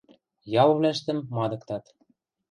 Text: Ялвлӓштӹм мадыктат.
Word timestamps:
Ялвлӓштӹм 0.61 1.17
мадыктат. 1.35 1.83